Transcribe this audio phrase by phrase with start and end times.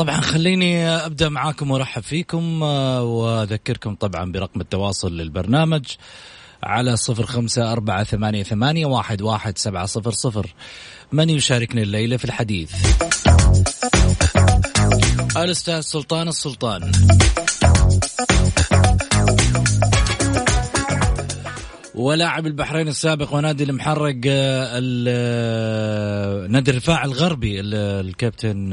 [0.00, 5.84] طبعا خليني أبدأ معاكم وأرحب فيكم آه، وأذكركم طبعا برقم التواصل للبرنامج
[6.62, 10.54] على صفر خمسة أربعة ثمانية, ثمانية واحد, واحد سبعة صفر صفر.
[11.12, 12.72] من يشاركني الليلة في الحديث؟
[15.36, 16.92] الأستاذ سلطان السلطان.
[21.94, 28.72] ولاعب البحرين السابق ونادي المحرق آه، آه، نادي الرفاع الغربي الكابتن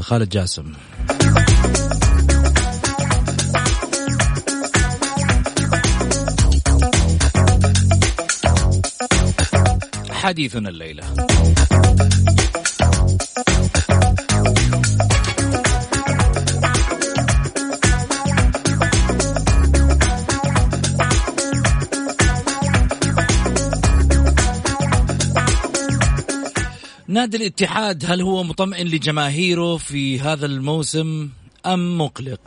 [0.00, 0.72] خالد جاسم.
[10.10, 11.04] حديثنا الليلة.
[27.10, 31.28] نادي الاتحاد هل هو مطمئن لجماهيره في هذا الموسم
[31.66, 32.40] أم مقلق؟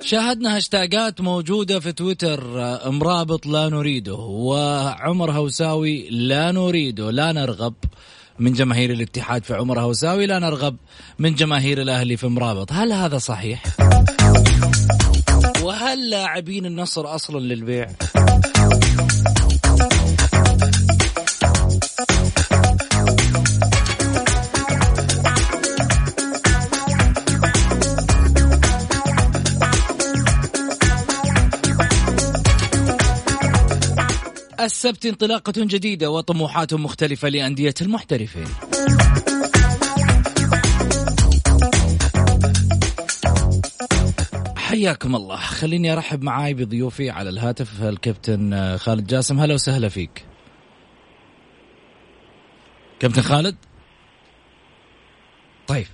[0.00, 2.44] شاهدنا هاشتاجات موجودة في تويتر
[2.90, 7.74] مرابط لا نريده وعمر هوساوي لا نريده لا نرغب
[8.38, 10.76] من جماهير الاتحاد في عمر هوساوي لا نرغب
[11.18, 13.62] من جماهير الأهلي في مرابط هل هذا صحيح؟
[15.62, 17.86] وهل لاعبين النصر أصلا للبيع؟
[34.66, 38.46] السبت انطلاقة جديدة وطموحات مختلفة لأندية المحترفين.
[44.56, 45.36] حياكم الله.
[45.36, 49.40] خليني أرحب معاي بضيوفي على الهاتف الكابتن خالد جاسم.
[49.40, 50.24] هلا وسهلا فيك.
[53.00, 53.56] كابتن خالد؟
[55.66, 55.86] طيب.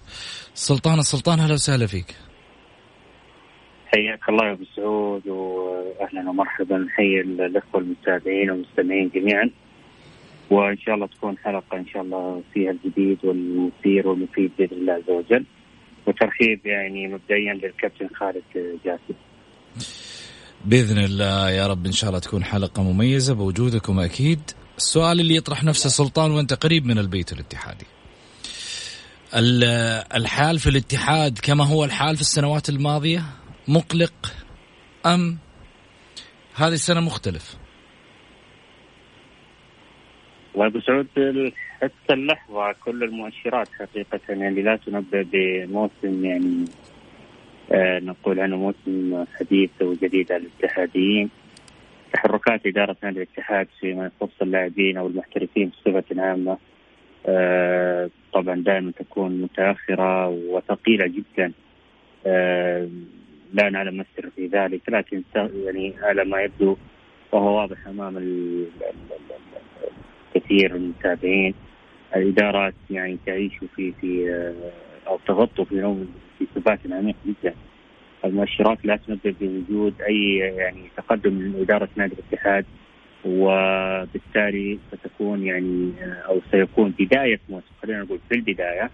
[0.55, 2.17] سلطان السلطان هلا وسهلا فيك.
[3.87, 5.23] حياك الله يا أبو سعود
[6.01, 6.79] واهلا ومرحبا.
[6.79, 9.51] نحيي الأخوة المتابعين والمستمعين جميعا.
[10.51, 15.11] وإن شاء الله تكون حلقة إن شاء الله فيها الجديد والمثير والمفيد بإذن الله عز
[15.11, 15.45] وجل.
[16.07, 18.43] وترحيب يعني مبدئيا للكابتن خالد
[18.85, 19.15] جاسم.
[20.65, 24.41] بإذن الله يا رب إن شاء الله تكون حلقة مميزة بوجودكم أكيد.
[24.77, 27.87] السؤال اللي يطرح نفسه سلطان وأنت قريب من البيت الاتحادي.
[30.15, 33.25] الحال في الاتحاد كما هو الحال في السنوات الماضية
[33.69, 34.33] مقلق
[35.07, 35.39] أم
[36.57, 37.57] هذه السنة مختلف.
[40.55, 41.07] والله أبو سعود
[41.83, 46.65] حتى اللحظة كل المؤشرات حقيقة يعني لا تنبئ بموسم يعني
[47.73, 51.31] آه نقول عنه موسم حديث وجديد على الاتحاديين.
[52.13, 56.59] تحركات إدارة نادي الاتحاد فيما يخص اللاعبين أو المحترفين بصفة عامة
[57.27, 61.53] آه طبعا دائما تكون متأخرة وثقيلة جدا.
[62.27, 62.89] آه
[63.53, 66.77] لا نعلم السر في ذلك لكن يعني على ما يبدو
[67.33, 68.17] وهو واضح أمام
[70.37, 71.55] الكثير من المتابعين.
[72.17, 77.55] الإدارات يعني تعيش في في آه، أو تغطوا في نوم في ثبات عميق جدا.
[78.25, 82.65] المؤشرات لا تنبئ بوجود أي يعني تقدم من إدارة نادي الاتحاد
[83.25, 88.91] وبالتالي ستكون يعني آه، أو سيكون بداية موسم خلينا نقول في البداية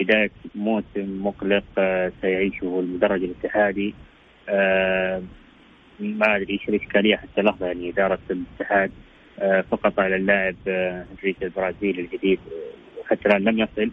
[0.00, 3.94] بدايه موسم مقلق آه، سيعيشه المدرج الاتحادي.
[4.48, 5.22] آه،
[6.00, 8.90] ما أدري إيش الإشكالية حتى لحظه يعني إدارة الاتحاد
[9.38, 12.38] آه، فقط على اللاعب الرئيس البرازيلي الجديد
[13.00, 13.90] وحتى الآن لم يصل.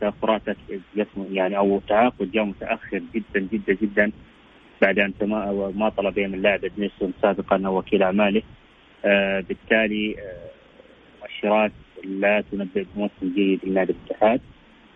[0.00, 0.42] تاخرات
[1.32, 4.12] يعني أو تعاقد جاء متأخر جدا جدا جدا
[4.82, 5.12] بعد أن
[5.74, 8.42] ما طلب من اللاعب ادميسون سابقا أو وكيل أعماله.
[9.48, 10.16] بالتالي
[11.22, 11.72] مؤشرات
[12.04, 14.40] لا تنبئ بموسم جيد لنادي الاتحاد.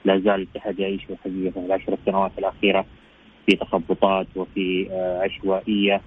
[0.04, 2.87] لا زال الاتحاد يعيش حقيقة العشر سنوات الأخيرة
[3.46, 6.00] في تخبطات وفي آه، عشوائية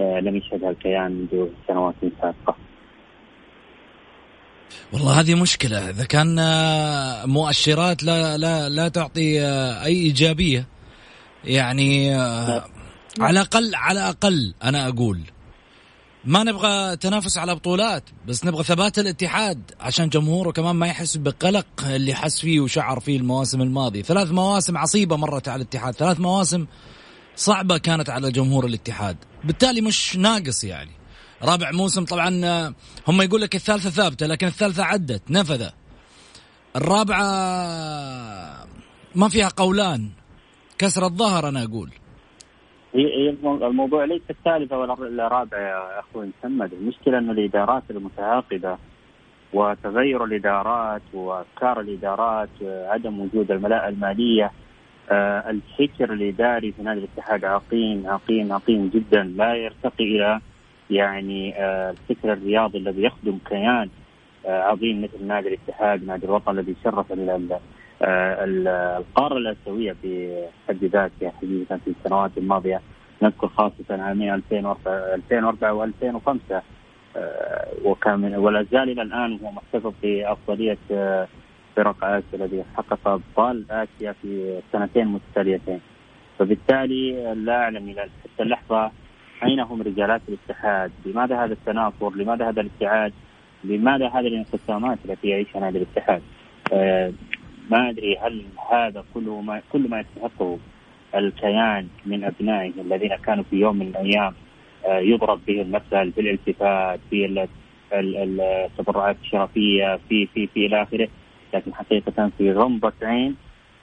[0.00, 2.56] آه، لم يشهدها الكيان منذ سنوات سابقة.
[4.92, 5.90] والله هذه مشكلة.
[5.90, 9.42] إذا كان آه، مؤشرات لا لا لا تعطي
[9.84, 10.66] أي إيجابية.
[11.44, 12.14] يعني
[13.20, 15.20] على الأقل على الأقل أنا أقول
[16.24, 21.66] ما نبغى تنافس على بطولات بس نبغى ثبات الاتحاد عشان جمهوره كمان ما يحس بقلق
[21.86, 24.02] اللي حس فيه وشعر فيه المواسم الماضية.
[24.02, 26.66] ثلاث مواسم عصيبة مرت على الاتحاد ثلاث مواسم
[27.36, 29.16] صعبة كانت على جمهور الاتحاد.
[29.44, 30.90] بالتالي مش ناقص يعني.
[31.42, 32.74] رابع موسم طبعا آه،
[33.08, 35.68] هم يقول لك الثالثة ثابتة لكن الثالثة عدت نفذ
[36.76, 37.22] الرابعة
[39.14, 40.10] ما فيها قولان
[40.78, 41.90] كسر الظهر أنا أقول.
[42.94, 44.94] الموضوع ليس الثالثة ولا
[45.26, 46.72] الرابعة يا أخوي محمد.
[46.72, 48.78] المشكلة أن الإدارات المتعاقبة
[49.52, 54.50] وتغير الإدارات وأفكار الإدارات عدم وجود الملاءة المالية
[55.10, 59.22] آه، الفكر الإداري في نادي الاتحاد عقيم عقيم عقيم جدا.
[59.22, 60.40] لا يرتقي إلى
[60.90, 63.88] يعني آه، الفكر الرياضي الذي يخدم كيان
[64.46, 67.12] آه، عظيم مثل نادي الاتحاد نادي الوطن الذي شرف
[68.04, 72.80] القارة الأسيوية في حد ذاتها حقيقة في السنوات الماضية
[73.22, 76.62] نذكر خاصة عامين 2004 2004 و2005
[77.84, 80.78] وكان ولا زال إلى الآن هو محتفظ بأفضلية
[81.76, 85.80] فرق آسيا الذي حقق أبطال آسيا في سنتين متتاليتين
[86.38, 88.90] فبالتالي لا أعلم إلى حتى اللحظة
[89.44, 93.12] أين هم رجالات الاتحاد؟ لماذا هذا التنافر؟ لماذا هذا الابتعاد؟
[93.64, 96.22] لماذا هذه الانقسامات التي يعيشها نادي الاتحاد؟
[97.66, 100.58] آه ما أدري هل هذا كله ما كل ما يستحقه
[101.14, 104.34] الكيان من أبنائه الذين كانوا في يوم من الأيام
[104.86, 107.46] آه يضرب به المثل في الالتفات في
[107.92, 111.08] التبرعات الشرفية في في في إلى آخره.
[111.54, 113.36] لكن حقيقة في غمضة عين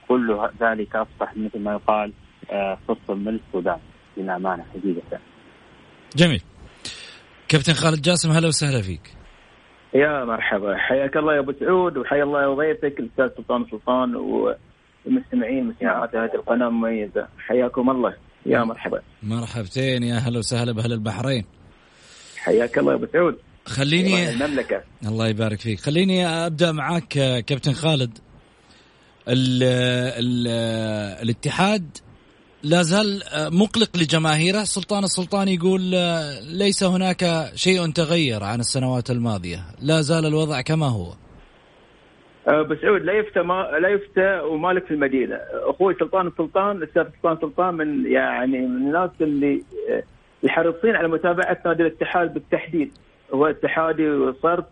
[0.08, 2.14] كل ذلك أصبح مثل ما يقال
[2.52, 3.80] آه قصه من السودان.
[4.18, 5.20] للامانه حقيقة.
[6.16, 6.42] جميل.
[7.48, 9.19] كابتن خالد جاسم هلا وسهلا فيك.
[9.94, 10.78] يا مرحبا.
[10.78, 16.68] حياك الله يا أبو سعود وحيا الله ضيفك الأستاذ سلطان سلطان والمستمعين مستمعات هذه القناة
[16.68, 17.28] المميزة.
[17.48, 18.14] حياكم الله.
[18.46, 19.02] يا مرحبا.
[19.24, 21.46] مرحبتين يا هلا وسهلا بأهل البحرين.
[22.38, 23.38] حياك الله يا أبو سعود.
[23.66, 25.80] خليني المملكه الله يبارك فيك.
[25.80, 27.08] خليني أبدأ معاك
[27.48, 28.18] كابتن خالد.
[29.28, 30.48] ال ال
[31.24, 31.98] الاتحاد
[32.64, 34.64] لا زال آه، مقلق لجماهيره.
[34.64, 39.60] سلطان السلطان يقول آه، ليس هناك شيء تغير عن السنوات الماضية.
[39.82, 41.14] لا زال الوضع كما هو.
[42.48, 47.38] ابو سعود لا يفتى ما لا يفتى ومالك في المدينة، أخوي سلطان السلطان الأستاذ سلطان
[47.42, 50.04] سلطان من يعني من الناس اللي آه،
[50.44, 52.92] الحريصين على متابعة نادي الاتحاد بالتحديد،
[53.34, 54.66] هو اتحادي وصرف.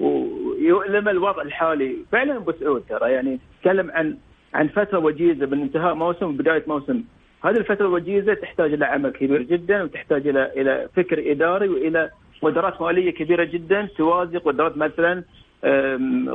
[0.00, 4.16] ويؤلم الوضع الحالي، فعلا ابو سعود ترى يعني تكلم عن
[4.54, 7.02] عن فترة وجيزة من انتهاء موسم وبداية موسم.
[7.44, 12.10] هذه الفترة الوجيزة تحتاج إلى عمل كبير جدا وتحتاج إلى إلى فكر إداري وإلى
[12.42, 15.24] قدرات مالية كبيرة جدا توازي قدرات مثلا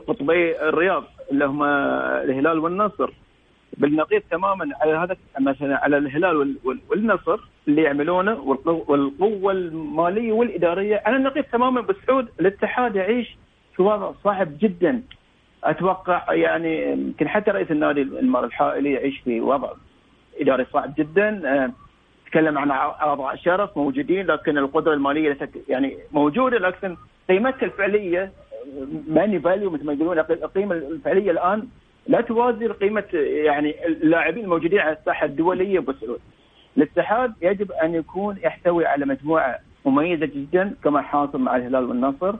[0.07, 3.09] قطبي الرياض اللي هم الهلال والنصر.
[3.77, 6.55] بالنقيض تماما على هذا مثلا على الهلال
[6.89, 8.39] والنصر اللي يعملونه
[8.87, 11.01] والقوة المالية والإدارية.
[11.05, 13.37] على النقيض تماما بسعود الاتحاد يعيش
[13.75, 15.01] في وضع صعب جدا.
[15.69, 19.71] أتوقع يعني يمكن حتى رئيس النادي المال الحائلي يعيش في وضع
[20.41, 21.71] إداري صعب جدا آه،
[22.25, 25.37] تكلم عن أعضاء شرف موجودين لكن القدرة المالية
[25.69, 26.97] يعني موجودة لكن
[27.29, 28.31] قيمتها الفعلية
[29.07, 31.67] ماني فاليو مثل ما يقولون القيمة الفعلية الآن
[32.07, 36.19] لا توازي قيمه يعني اللاعبين الموجودين على الساحة الدولية بسعود.
[36.77, 42.35] الاتحاد يجب أن يكون يحتوي على مجموعة مميزة جدا كما حاصل مع الهلال والنصر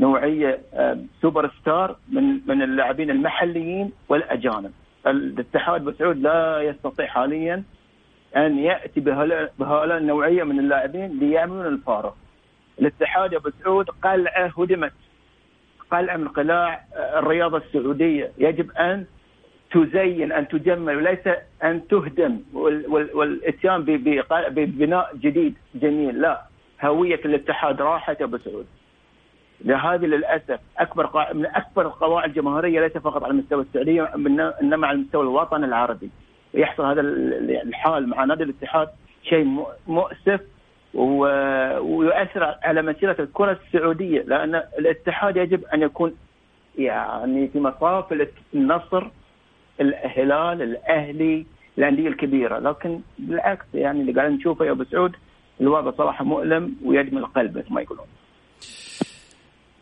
[0.00, 4.72] نوعية آه، سوبر ستار من من اللاعبين المحليين والأجانب.
[5.06, 7.62] الاتحاد بسعود لا يستطيع حاليا
[8.36, 12.16] أن يأتي بهؤلاء النوعية من اللاعبين ليعملون الفارق.
[12.80, 14.92] الاتحاد يا سعود قلعة هدمت.
[15.90, 19.04] قلعة من قلاع آه، الرياضة السعودية، يجب أن
[19.70, 21.28] تزين أن تجمل وليس
[21.64, 23.82] أن تهدم والإتيان
[24.50, 26.42] ببناء جديد جميل لا
[26.82, 28.66] هوية الاتحاد راحت يا ابو سعود
[29.64, 31.32] لهذه للأسف أكبر قا...
[31.32, 36.10] من أكبر القواعد الجماهيريه ليس فقط على المستوى السعودي انما على المستوى الوطني العربي.
[36.54, 38.88] يحصل هذا الحال مع نادي الاتحاد
[39.22, 40.40] شيء مؤسف
[40.94, 41.18] و...
[41.78, 46.14] ويؤثر على مسيرة الكرة السعودية لأن الاتحاد يجب أن يكون
[46.78, 49.06] يعني في مصاف النصر
[49.80, 51.46] الهلال الأهلي
[51.78, 52.58] الأندية الكبيرة.
[52.58, 55.12] لكن بالعكس يعني اللي قاعد نشوفه يا أبو سعود
[55.60, 58.06] الوضع صراحة مؤلم ويدمي القلب مثل ما يقولون.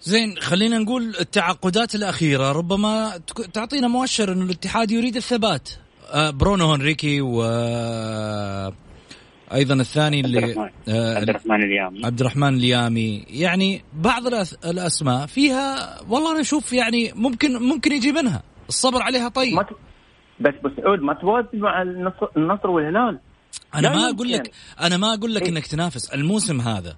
[0.05, 3.21] زين خلينا نقول التعاقدات الأخيرة ربما
[3.53, 5.69] تعطينا مؤشر أنه الاتحاد يريد الثبات.
[6.13, 7.43] آه، برونو هنريكي و
[9.53, 10.71] أيضا الثاني عبد اللي الرحمن.
[10.89, 12.07] آه، عبد الرحمن اليامي.
[12.07, 13.25] عبد الرحمن اليامي.
[13.31, 14.23] يعني بعض
[14.65, 18.43] الأسماء فيها والله أنا أشوف يعني ممكن ممكن يجي منها.
[18.69, 19.63] الصبر عليها طيب.
[19.63, 19.67] ت...
[20.41, 21.83] بس بس سعود ما توازن مع
[22.37, 23.19] النصر, والهلال.
[23.75, 24.11] أنا ما.
[24.11, 25.49] أقول لك أنا ما أقول لك إيه.
[25.49, 26.11] إنك تنافس.
[26.11, 26.97] الموسم هذا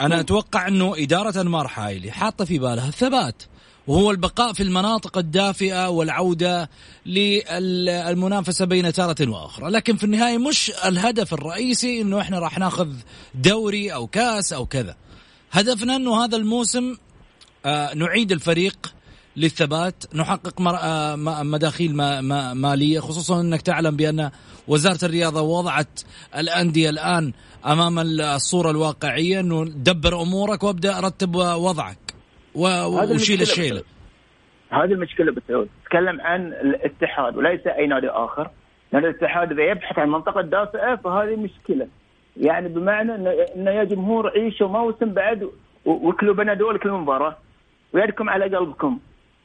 [0.00, 3.42] أنا أتوقع أنه إدارة أنمار حايلي حاطة في بالها الثبات
[3.86, 6.70] وهو البقاء في المناطق الدافئة والعودة
[7.06, 12.88] للمنافسة بين تارة وآخرى، لكن في النهاية مش الهدف الرئيسي إنه إحنا راح ناخذ
[13.34, 14.96] دوري أو كاس أو كذا.
[15.52, 16.96] هدفنا إنه هذا الموسم
[17.66, 18.94] آه، نعيد الفريق
[19.40, 24.30] للثبات نحقق آه، مداخيل ما- ما- مالية خصوصا أنك تعلم بأن
[24.68, 26.00] وزارة الرياضة وضعت
[26.38, 27.32] الأندية الآن
[27.66, 31.98] أمام الصورة الواقعية إنه دبر أمورك وابدأ رتب وضعك
[32.54, 33.82] وشيل الشيلة.
[34.72, 38.50] هذه المشكلة بسعود تكلم عن الاتحاد وليس أي نادي آخر.
[38.92, 41.88] لأن الاتحاد إذا يبحث عن منطقة دافئة فهذه مشكلة.
[42.36, 43.14] يعني بمعنى
[43.56, 45.50] انه يا جمهور عيشوا موسم بعد و-
[45.84, 47.36] واكلوا بنادول كل مباراة.
[47.92, 48.98] ويدكم على قلبكم.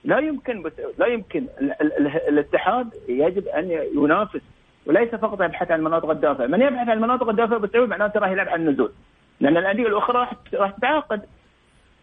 [0.05, 4.41] لا يمكن بسعود لا يمكن ال- ال- ال- الاتحاد يجب أن ينافس
[4.85, 8.47] وليس فقط يبحث عن المناطق الدافئه، من يبحث عن المناطق الدافئه بسعود معناته راح يلعب
[8.49, 8.91] على النزول
[9.39, 11.21] لأن الأندية الأخرى راح راح تتعاقد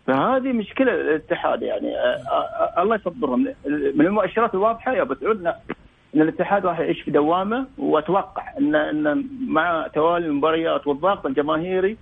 [0.06, 1.94] فهذه مشكلة الاتحاد يعني.
[2.78, 8.44] الله يصبرهم من المؤشرات الواضحة يا أبو سعود ان الاتحاد راح يعيش في دوامة وأتوقع
[8.58, 11.96] ان إن مع توالي المباريات والضغط الجماهيري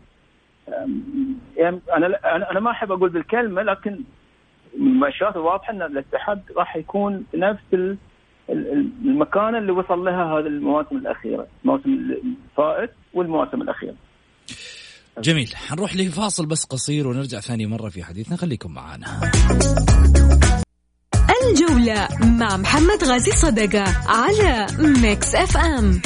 [1.97, 2.19] أنا
[2.51, 4.01] أنا ما أحب أقول بالكلمة لكن
[4.79, 7.97] من المؤشرات الواضحه إن الاتحاد راح يكون نفس ال-
[8.51, 13.95] ال- ال- المكانه اللي وصل لها هذه المواسم الأخيرة، الموسم الفائت والمواسم الأخيرة.
[15.19, 15.57] جميل.
[15.57, 18.37] حنروح لفاصل بس قصير ونرجع ثاني مرة في حديثنا.
[18.37, 19.07] خليكم معنا.
[21.51, 22.09] الجولة
[22.39, 24.67] مع محمد غازي صدقة على
[25.03, 26.01] Mix FM.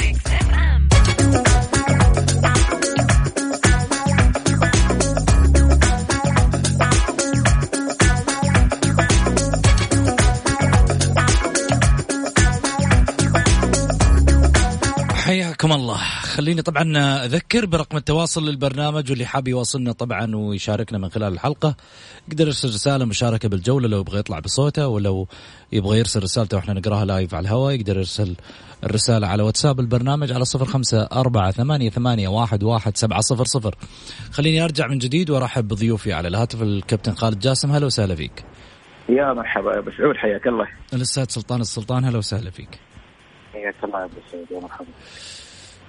[15.64, 15.97] حياكم الله.
[16.21, 21.76] خليني طبعا أذكر برقم التواصل للبرنامج واللي حاب يواصلنا طبعا ويشاركنا من خلال الحلقة.
[22.28, 25.28] يقدر يرسل رسالة مشاركة بالجولة لو يبغى يطلع بصوته ولو
[25.73, 28.37] يبغى يرسل رسالته وإحنا نقراها لايف على الهواء يقدر يرسل
[28.85, 33.75] الرسالة على واتساب البرنامج على صفر خمسة أربعة ثمانية, ثمانية واحد, واحد سبعة صفر صفر.
[34.33, 37.73] خليني أرجع من جديد وأرحب بضيوفي على الهاتف الكابتن خالد جاسم.
[37.73, 38.44] هلا وسهلا فيك.
[39.09, 40.66] يا مرحبا يا أبو سعود حياك الله.
[40.92, 42.78] الأستاذ سلطان السلطان هلا وسهلا فيك.
[43.52, 44.88] حياك الله يا أبو سعود يا مرحبا.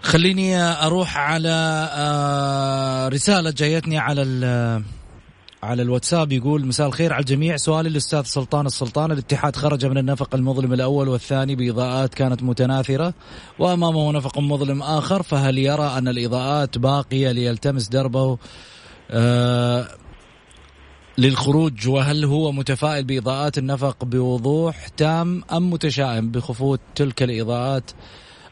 [0.06, 4.22] خليني أروح على آه، رسالة جايتني على
[5.64, 6.32] على الواتساب.
[6.32, 7.58] يقول مساء الخير على الجميع.
[7.58, 9.12] سؤالي للأستاذ سلطان السلطان.
[9.12, 13.14] الاتحاد خرج من النفق المظلم الأول والثاني بإضاءات كانت متناثرة
[13.60, 15.24] وأمامه نفق مظلم آخر.
[15.24, 18.38] فهل يرى أن الإضاءات باقية ليلتمس دربه
[19.12, 19.88] آه
[21.18, 27.92] للخروج؟ وهل هو متفائل بإضاءات النفق بوضوح تام أم متشائم بخفوت تلك الإضاءات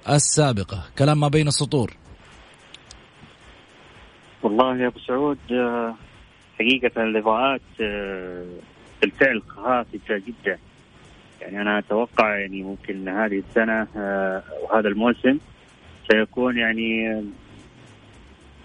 [0.09, 0.83] السابقة.
[0.99, 1.91] كلام ما بين السطور.
[4.43, 5.95] والله يا أبو سعود آه،
[6.59, 8.45] حقيقة الاضاءات آه،
[9.01, 10.57] بالفعل خافته جدا.
[11.41, 15.37] يعني أنا أتوقع يعني ممكن هذه السنة آه، وهذا الموسم
[16.11, 17.21] سيكون يعني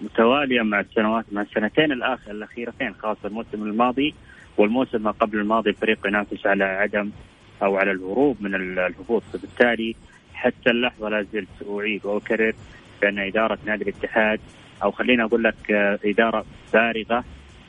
[0.01, 4.13] متواليا مع السنوات مع السنتين الآخر الأخيرتين خاصة الموسم الماضي
[4.57, 7.11] والموسم ما قبل الماضي الفريق ينافس على عدم
[7.63, 9.23] أو على الهروب من الهبوط.
[9.33, 9.95] فبالتالي
[10.39, 12.53] حتى اللحظة لا زلت أعيد وأكرر
[13.01, 14.39] بأن إدارة نادي الاتحاد
[14.83, 17.23] أو خليني أقول لك آه، إدارة فارغة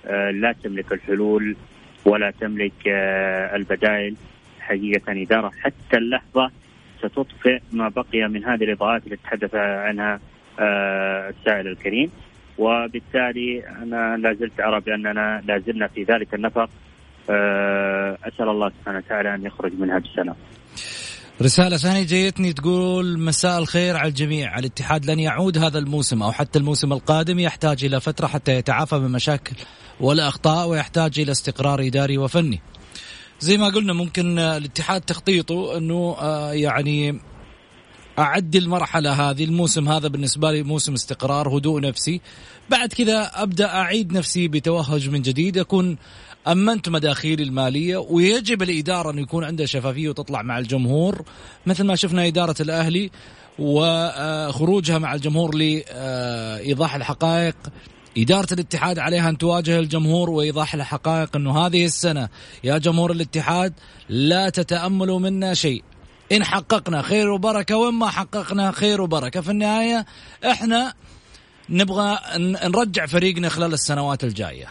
[0.06, 1.56] آه، لا تملك الحلول
[2.04, 4.16] ولا تملك آه، البدائل.
[4.60, 6.50] حقيقة إدارة حتى اللحظة
[6.98, 10.20] ستطفئ ما بقي من هذه الإضاءات اللي تحدث عنها
[11.28, 12.10] السائل الكريم.
[12.58, 16.70] وبالتالي أنا لا زلت أرى بأننا لا زلنا في ذلك النفق.
[18.28, 20.36] أسأل الله سبحانه وتعالى أن يخرج منها بسلام.
[21.42, 24.58] رسالة ثانية جايتني تقول مساء الخير على الجميع.
[24.58, 27.38] الاتحاد لن يعود هذا الموسم أو حتى الموسم القادم.
[27.38, 29.56] يحتاج إلى فترة حتى يتعافى من مشاكل
[30.00, 32.60] والأخطاء ويحتاج إلى استقرار إداري وفني.
[33.40, 37.20] زي ما قلنا ممكن الاتحاد تخطيطه أنه آه، يعني
[38.18, 42.20] أعدي المرحلة هذه الموسم هذا بالنسبة لي موسم استقرار هدوء نفسي.
[42.70, 45.96] بعد كذا أبدأ أعيد نفسي بتوهج من جديد أكون
[46.48, 51.22] أمنت مداخيلي المالية ويجب الإدارة أن يكون عندها شفافية وتطلع مع الجمهور
[51.66, 53.10] مثل ما شفنا إدارة الأهلي
[53.58, 57.56] وخروجها مع الجمهور لإيضاح الحقائق.
[58.18, 62.28] إدارة الاتحاد عليها أن تواجه الجمهور وإيضاح الحقائق أنه هذه السنة
[62.64, 63.72] يا جمهور الاتحاد
[64.08, 65.84] لا تتأملوا منا شيء.
[66.32, 69.40] إن حققنا خير وبركة وإن ما حققنا خير وبركة.
[69.40, 70.06] في النهاية
[70.44, 70.94] إحنا
[71.68, 72.18] نبغى
[72.64, 74.66] نرجع فريقنا خلال السنوات الجاية.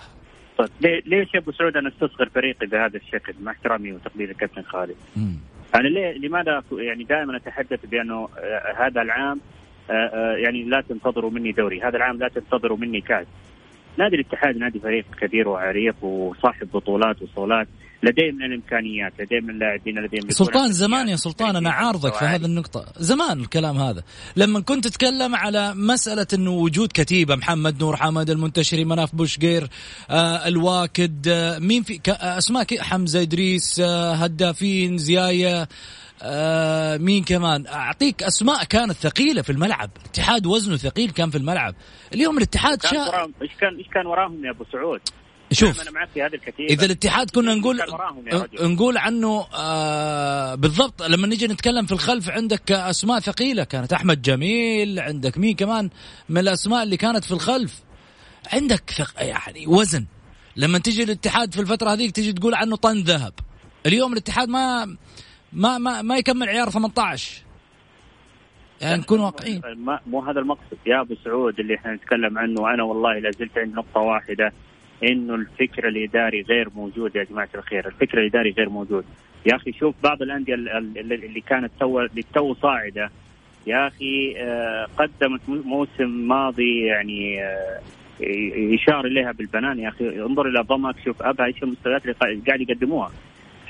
[0.60, 0.70] طيب
[1.06, 4.96] ليش يا أبو سعود أنا أستصغر فريقي بهذا الشكل؟ مع احترامي وتقدير الكابتن خالد.
[5.16, 5.36] مم.
[5.76, 9.40] أنا ليه لماذا يعني دائما أتحدث بأنه آه، هذا العام
[9.90, 13.28] آه، آه، يعني لا تنتظروا مني دوري هذا العام لا تنتظروا مني كاس.
[13.98, 17.68] نادي الاتحاد نادي فريق كبير وعريق وصاحب بطولات وصولات.
[18.04, 22.26] لديه من الإمكانيات لديه من اللاعبين لديه من سلطان زمان يا سلطان أنا عارضك في
[22.26, 22.86] هذه النقطة.
[22.98, 24.04] زمان الكلام هذا.
[24.36, 29.68] لما كنت تتكلم على مسألة إنه وجود كتيبة محمد نور حمد المنتشري مناف بوشقير
[30.10, 35.68] آه الواكد آه مين في أسماء حمزة إدريس آه هدافين زياية
[36.22, 39.90] آه مين كمان؟ أعطيك أسماء كانت ثقيلة في الملعب.
[40.02, 41.76] الاتحاد وزنه ثقيل كان في الملعب.
[42.14, 43.28] اليوم الاتحاد شا...
[43.42, 45.00] إيش كان إيش كان وراهم يا أبو سعود؟
[45.52, 46.74] شوف أنا معك في هذه الكتيبة.
[46.74, 47.82] إذا الاتحاد كنا نقول
[48.62, 55.00] نقول عنه آه بالضبط لما نجي نتكلم في الخلف عندك أسماء ثقيلة كانت أحمد جميل
[55.00, 55.90] عندك مين كمان
[56.30, 57.82] من الأسماء اللي كانت في الخلف؟
[58.54, 59.24] عندك ثق...
[59.24, 60.06] يعني وزن.
[60.56, 63.34] لما تجي الاتحاد في الفترة هذيك تجي تقول عنه طن ذهب.
[63.86, 64.86] اليوم الاتحاد ما
[65.54, 67.42] ما ما, ما يكمل عيار 18
[68.82, 69.62] يعني نكون واقعيين.
[70.08, 70.78] مو هذا المقصد.
[70.86, 74.54] يا أبو سعود اللي إحنا نتكلم عنه أنا والله لا زلت عند نقطة واحدة.
[75.04, 79.06] إنه الفكر الاداري غير موجود يا جماعة الخير، الفكر الاداري غير موجود.
[79.46, 83.10] يا أخي شوف بعض الأندية اللي كانت تو تو صاعدة
[83.68, 87.80] يا أخي آه، قدمت موسم ماضي يعني آه،
[88.56, 93.12] يشار إليها بالبنان يا أخي انظر إلى ضمك شوف أبها إيش المستويات اللي قاعد يقدموها.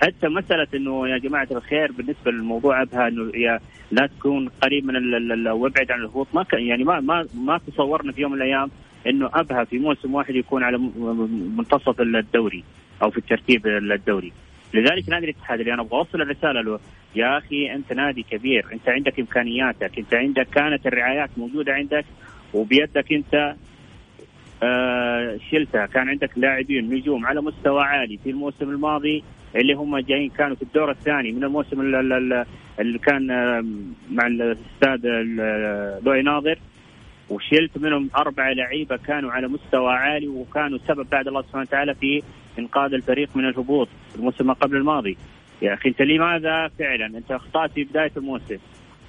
[0.02, 3.60] حتى مسألة إنه يا جماعة الخير بالنسبة للموضوع أبها إنه يا
[3.92, 8.32] لا تكون قريب من وابعد عن الهبوط ما يعني ما ما ما تصورنا في يوم
[8.32, 8.70] من الأيام
[9.08, 10.78] إنه أبها في موسم واحد يكون على
[11.58, 12.64] منتصف الدوري
[13.04, 14.34] أو في الترتيب الدوري.
[14.74, 16.80] لذلك نادي الاتحاد اللي أنا أبغى أوصل الرسالة له.
[17.16, 22.06] يا أخي أنت نادي كبير أنت عندك إمكانياتك أنت عندك كانت الرعايات موجودة عندك
[22.54, 23.56] وبيدك أنت
[24.64, 25.86] آه شلتها.
[25.86, 29.24] كان عندك لاعبين نجوم على مستوى عالي في الموسم الماضي
[29.56, 31.82] اللي هم جايين كانوا في الدور الثاني من الموسم
[32.80, 33.66] اللي كان آه،
[34.12, 35.00] مع الأستاذ
[36.06, 36.60] لوي ناظر.
[37.30, 42.24] وشلت منهم أربعة لعيبة كانوا على مستوى عالي وكانوا سبب بعد الله سبحانه وتعالى في
[42.60, 45.18] إنقاذ الفريق من الهبوط الموسم قبل الماضي.
[45.62, 48.58] يا أخي أنت لماذا فعلا أنت أخطأت في بداية الموسم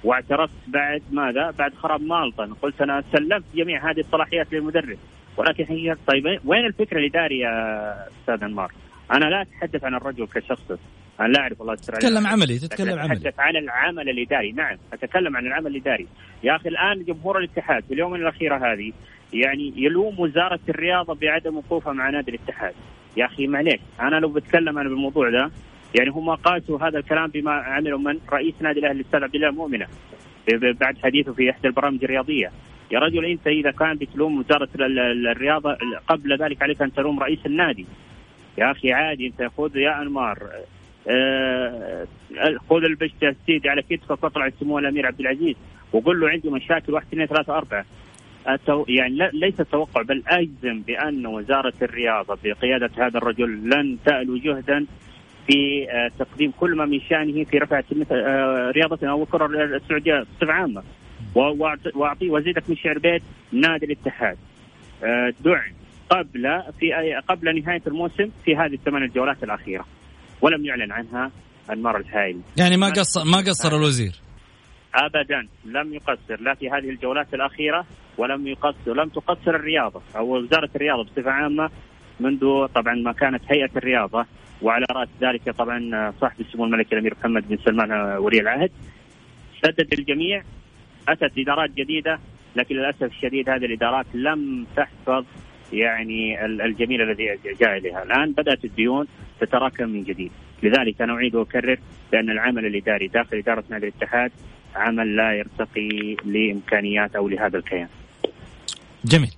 [0.03, 2.49] واعترفت بعد ماذا؟ بعد خراب مالطا.
[2.61, 4.97] قلت أنا سلمت جميع هذه الصلاحيات للمدرب.
[5.37, 8.71] ولكن هي طيب وين الفكر الإداري يا أستاذ أنمار؟
[9.11, 10.71] أنا لا أتحدث عن الرجل كشخص.
[11.19, 13.13] أنا لا أعرف والله تتكلم عملي تتكلم عملي.
[13.13, 14.51] اتحدث عن العمل الإداري.
[14.51, 16.07] نعم أتكلم عن العمل الإداري.
[16.43, 18.91] يا أخي الآن جمهور الاتحاد في اليوم الاخيره هذه
[19.33, 22.73] يعني يلوم وزارة الرياضة بعدم وقوفها مع نادي الاتحاد.
[23.17, 25.51] يا أخي معليش أنا لو بتكلم أنا بالموضوع ده
[25.99, 29.87] يعني هم قاسوا هذا الكلام بما عملوا من رئيس نادي الأهلي الأستاذ عبد الله المؤمنه
[30.61, 32.51] بعد حديثه في إحدى البرامج الرياضية.
[32.91, 37.85] يا رجل أنت إذا كان بتلوم وزارة الرياضة قبل ذلك عليك أن تلوم رئيس النادي.
[38.57, 40.37] يا أخي عادي أنت خذ يا أنمار.
[42.69, 45.55] خذ البشت السيدي على كتفك واطلع سمو الأمير عبد العزيز
[45.93, 47.85] وقول له عندي مشاكل واحد اثنين ثلاثة أربعة.
[48.47, 54.85] أتو يعني ليس التوقع بل أجزم بأن وزارة الرياضة بقيادة هذا الرجل لن تالو جهدا
[55.47, 60.53] في آه تقديم كل ما من شأنه في رفع آه رياضتنا أو الكره السعودية بصفة
[60.53, 60.83] عامة.
[61.95, 64.37] واعطيه وزيدك من شعر بيت نادي الاتحاد.
[65.03, 65.71] آه دعم
[66.09, 69.85] قبل في قبل نهاية الموسم في هذه الثمان الجولات الأخيرة.
[70.41, 71.31] ولم يعلن عنها
[71.71, 74.11] أنمار الهائل يعني ما قصر ما قصر الوزير؟
[74.95, 75.47] ابدا.
[75.65, 76.41] لم يقصر.
[76.41, 77.85] لا في هذه الجولات الأخيرة
[78.17, 78.93] ولم يقصر.
[78.93, 81.69] لم تقصر الرياضة أو وزارة الرياضة بصفة عامة
[82.19, 84.25] منذ طبعا ما كانت هيئة الرياضة
[84.61, 88.71] وعلى رأس ذلك طبعا صاحب السمو الملكي الأمير محمد بن سلمان ولي العهد
[89.63, 90.43] سدد الجميع
[91.09, 92.19] اتت إدارات جديدة
[92.55, 95.25] لكن للأسف الشديد هذه الإدارات لم تحفظ
[95.73, 97.23] يعني الجميل الذي
[97.61, 98.03] جاء إليها.
[98.03, 99.05] الآن بدأت الديون
[99.41, 100.31] تتراكم من جديد.
[100.63, 101.79] لذلك أنا أعيد وأكرر
[102.11, 104.31] بان العمل الإداري داخل إدارة نادي الاتحاد
[104.75, 107.87] عمل لا يرتقي لامكانيات أو لهذا الكيان.
[109.05, 109.31] جميل.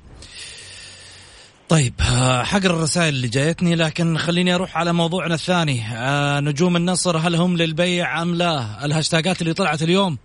[1.69, 5.81] طيب آه، حقرا الرسائل اللي جايتني لكن خليني أروح على موضوعنا الثاني.
[5.95, 10.17] آه، نجوم النصر هل هم للبيع أم لا؟ الهاشتاجات اللي طلعت اليوم.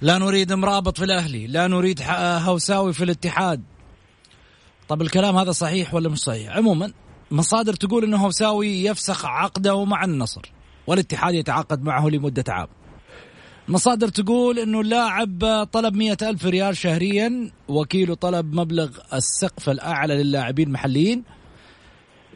[0.00, 2.00] لا نريد مرابط في الأهلي لا نريد
[2.46, 3.62] هوساوي في الاتحاد.
[4.88, 6.92] طب الكلام هذا صحيح ولا مش صحيح؟ عموما
[7.30, 10.52] مصادر تقول إنه هوساوي يفسخ عقده مع النصر
[10.86, 12.68] والاتحاد يتعاقد معه لمدة عام.
[13.68, 20.66] مصادر تقول إنه اللاعب طلب مية ألف ريال شهريا وكيله طلب مبلغ السقف الأعلى للاعبين
[20.68, 21.22] المحليين.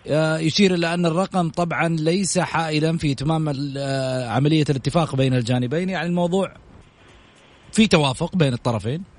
[0.06, 5.88] آه، يشير إلى أن الرقم طبعا ليس حائلا في إتمام آه، عملية الاتفاق بين الجانبين.
[5.90, 6.54] يعني الموضوع
[7.72, 9.17] في توافق بين الطرفين.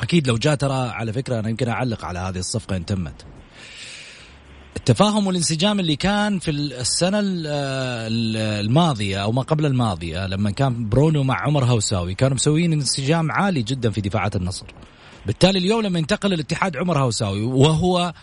[0.00, 3.26] أكيد لو جاء ترى على فكرة أنا يمكن أعلق على هذه الصفقة إن تمت.
[4.76, 7.18] التفاهم والانسجام اللي كان في السنة
[8.60, 13.62] الماضية أو ما قبل الماضية لما كان برونو مع عمر هوساوي كانوا مسويين انسجام عالي
[13.62, 14.66] جدا في دفاعات النصر.
[15.26, 18.14] بالتالي اليوم لما ينتقل الاتحاد عمر هوساوي وهو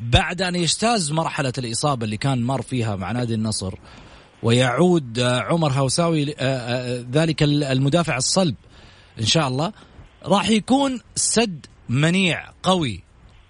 [0.00, 3.74] بعد أن يجتاز مرحلة الإصابة اللي كان مر فيها مع نادي النصر
[4.42, 8.54] ويعود عمر هوساوي آه، آه، ذلك المدافع الصلب
[9.20, 9.72] إن شاء الله
[10.24, 13.00] راح يكون سد منيع قوي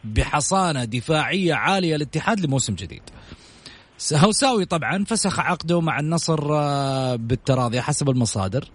[0.04, 3.02] بحصانة دفاعية عالية الاتحاد لموسم جديد.
[4.12, 8.70] هوساوي طبعا فسخ عقده مع النصر آه، بالتراضي حسب المصادر.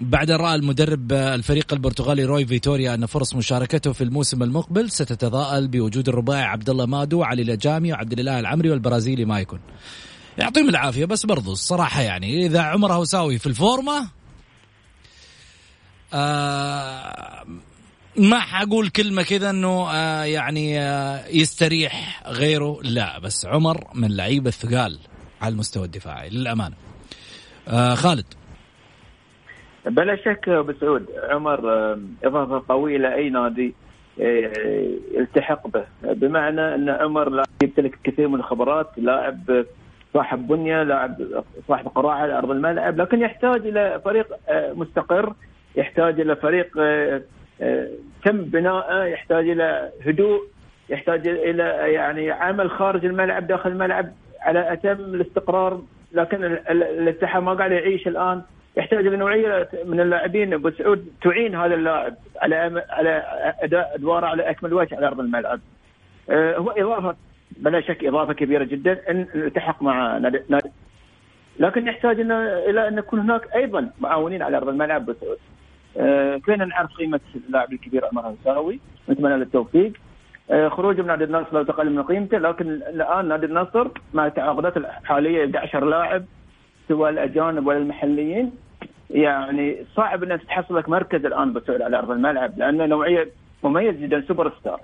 [0.00, 5.68] بعد رأى المدرب آه، الفريق البرتغالي روي فيتوريا أن فرص مشاركته في الموسم المقبل ستتضاءل
[5.68, 9.60] بوجود الرباعي عبد الله مادو وعلي الاجامي وعبد الإله العمري والبرازيلي مايكون.
[10.38, 14.19] يعطيهم العافية بس برضو الصراحة يعني إذا عمر هوساوي في الفورمة
[16.14, 17.44] آه
[18.16, 22.78] ما حقول كلمة كذا إنه آه يعني آه يستريح غيره.
[22.82, 24.98] لا بس عمر من لعيبة الثقال
[25.42, 26.28] على المستوى الدفاعي.
[26.30, 26.74] للأمانة.
[27.68, 28.26] آه خالد.
[29.86, 33.74] بلا شك أبو سعود عمر آه، إضافة قويه لاي نادي
[34.20, 34.52] آه،
[35.14, 35.84] يلتحق به.
[36.02, 39.64] بمعنى إن عمر لاعب يمتلك كثير من الخبرات لاعب
[40.14, 41.16] صاحب بنية لاعب
[41.68, 45.34] صاحب قراءه على أرض الملعب لكن يحتاج إلى فريق آه، مستقر.
[45.76, 46.78] يحتاج إلى فريق
[48.24, 50.42] تم بناءه يحتاج إلى هدوء
[50.88, 55.82] يحتاج إلى يعني عمل خارج الملعب داخل الملعب على أتم الاستقرار.
[56.12, 58.42] لكن الاتحاد ما قاعد يعيش الآن.
[58.76, 60.54] يحتاج إلى نوعية من اللاعبين.
[60.54, 63.22] أبو سعود تعين هذا اللاعب على على
[63.62, 65.60] أداء أدواره على أكمل وجه على أرض الملعب.
[66.30, 67.16] آه، هو إضافة
[67.50, 70.40] بلا شك إضافة كبيرة جدا إن التحق مع نادي
[71.58, 75.02] لكن يحتاج إلى أن يكون هناك أيضا معاونين على أرض الملعب.
[75.02, 75.38] أبو سعود.
[75.94, 79.92] كلنا آه، نعرف قيمة اللاعب الكبير عمر هوساوي نتمنى له التوفيق.
[80.50, 84.76] آه، خروجه من نادي النصر لو تقل من قيمته لكن الآن نادي النصر مع التعاقدات
[84.76, 86.24] الحالية 11 لاعب
[86.88, 88.52] سواء الأجانب ولا المحليين
[89.10, 93.28] يعني صعب إنك تحصل لك مركز الآن بتسوي على أرض الملعب لأنه نوعية
[93.64, 94.80] مميز جدا سوبر ستار.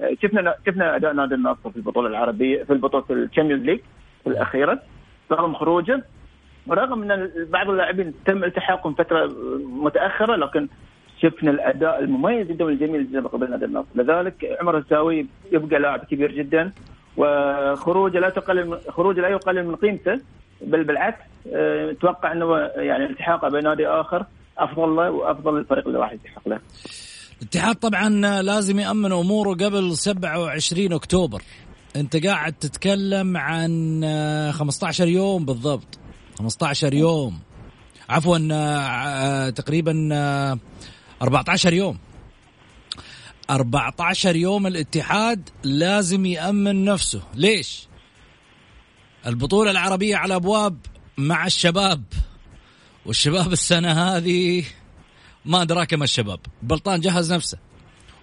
[0.00, 3.80] آه، شفنا شفنا أداء نادي النصر في البطولة العربية في البطولة ال Champions League
[4.26, 4.82] الأخيرة
[5.32, 6.02] رغم خروجه.
[6.68, 9.26] ورغم أن بعض اللاعبين تم التحاقهم فترة
[9.84, 10.68] متأخرة لكن
[11.22, 16.32] شفنا الأداء المميز جدا والجميل جدا قبل نادي النصر لذلك عمر الساوي يبقى لاعب كبير
[16.32, 16.72] جدا
[17.16, 20.20] وخروجه لا تقلل خروجه لا يقلل من قيمته
[20.62, 21.20] بل بالعكس
[21.90, 24.24] أتوقع أنه يعني التحاقه بنادي آخر
[24.58, 26.58] أفضل له وأفضل الفريق اللي راح يلتحق له.
[27.42, 28.08] الاتحاد طبعا
[28.42, 31.42] لازم يأمن أموره قبل 27 أكتوبر.
[31.96, 34.00] أنت قاعد تتكلم عن
[34.52, 35.98] 15 يوم بالضبط
[36.38, 37.40] 15 يوم.
[38.08, 39.92] عفوا آه، تقريبا
[41.22, 41.98] 14 آه، يوم.
[43.50, 47.22] 14 يوم الاتحاد لازم يأمن نفسه.
[47.34, 47.88] ليش؟
[49.26, 50.78] البطولة العربية على أبواب
[51.16, 52.04] مع الشباب.
[53.06, 54.64] والشباب السنة هذه
[55.44, 56.40] ما أدراك ما الشباب.
[56.62, 57.58] بلطان جهز نفسه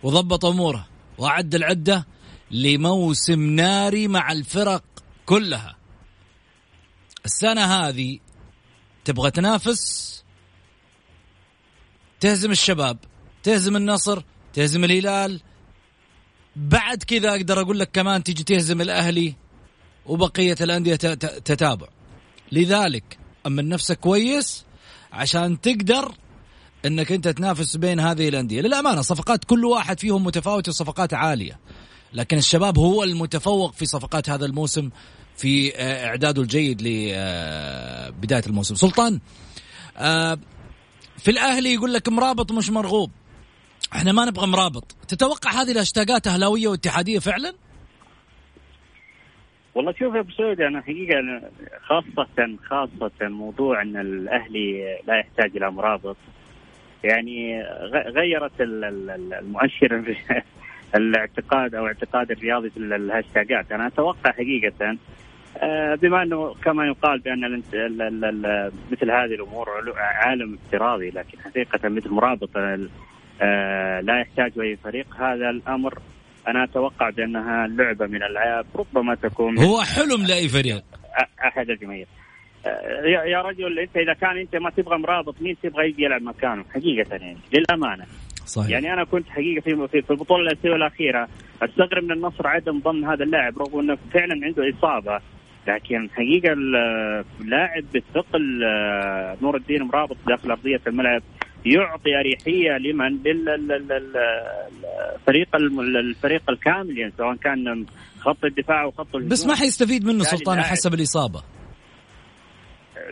[0.04, 2.08] وضبط أموره وأعد العدة
[2.52, 4.84] لموسم ناري مع الفرق
[5.26, 5.75] كلها.
[7.26, 8.20] السنة هذه
[9.06, 10.24] تبغى تنافس؟
[12.20, 12.98] تهزم الشباب
[13.44, 14.22] تهزم النصر
[14.54, 15.42] تهزم الهلال.
[16.56, 19.36] بعد كذا أقدر أقول لك كمان تيجي تهزم الأهلي
[20.06, 21.88] وبقية الأندية تتابع.
[22.52, 24.66] لذلك أمن نفسك كويس
[25.12, 26.12] عشان تقدر
[26.86, 28.62] إنك أنت تنافس بين هذه الأندية.
[28.62, 31.60] للأمانة صفقات كل واحد فيهم متفاوت وصفقات عالية.
[32.14, 34.90] لكن الشباب هو المتفوق في صفقات هذا الموسم
[35.36, 38.76] في آه، اعداده الجيد لبدايه آه، الموسم.
[38.76, 39.20] سلطان
[39.98, 40.38] آه،
[41.18, 43.12] في الأهلي يقول لك مرابط مش مرغوب.
[43.96, 44.96] إحنا ما نبغى مرابط.
[45.08, 47.54] تتوقع هذه الهاشتاجات أهلاوية واتحادية فعلا؟
[49.76, 51.42] والله شوف يا أبو سعود أنا حقيقة
[51.82, 56.18] خاصة خاصة موضوع إن الأهلي لا يحتاج إلى مرابط.
[57.04, 57.64] يعني
[58.16, 60.04] غيرت المؤشر
[60.96, 63.72] الاعتقاد أو اعتقاد الرياضي في الهاشتاجات.
[63.72, 64.98] أنا أتوقع حقيقة
[66.02, 67.62] بما أنه كما يقال بأن
[68.92, 72.50] مثل هذه الأمور عالم افتراضي لكن حقيقة مثل مرابط
[73.42, 76.00] آه، لا يحتاج أي فريق هذا الأمر
[76.48, 80.84] أنا أتوقع بأنها لعبة من الألعاب ربما تكون هو حلم لأي فريق.
[81.46, 82.08] أحد الجماهير
[82.66, 86.66] آه، يا رجل أنت إذا كان أنت ما تبغى مرابط مين تبغى يجي يلعب مكانه؟
[86.74, 88.06] حقيقة يعني للأمانة.
[88.46, 88.70] صحيح.
[88.70, 91.28] يعني أنا كنت حقيقة في في البطولة الاسيويه الأخيرة
[91.62, 95.20] أستغرب من النصر عدم ضمن هذا اللاعب رغم أنه فعلا عنده إصابة.
[95.68, 96.54] لكن حقيقة
[97.42, 101.22] اللاعب بالثقل آه، نور الدين مرابط داخل أرضية الملعب
[101.66, 103.18] يعطي أريحية لمن؟
[105.26, 107.86] للفريق الفريق الكامل يعني سواء كان
[108.20, 109.30] خط الدفاع أو خط الهجوم.
[109.30, 111.44] بس ما حيستفيد منه سلطان حسب الإصابة؟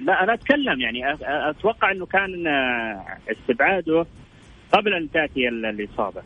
[0.02, 1.00] لا أنا أتكلم يعني
[1.50, 2.48] أتوقع إنه كان
[3.32, 4.06] استبعاده
[4.74, 6.22] قبل أن تأتي الإصابة